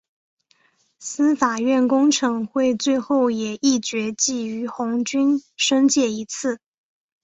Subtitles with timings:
[0.97, 6.59] 司法院公惩会最后也议决记俞鸿钧申诫一次。